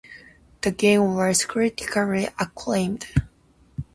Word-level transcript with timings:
The 0.61 0.71
game 0.71 1.13
was 1.13 1.45
critically 1.45 2.27
acclaimed. 2.39 3.05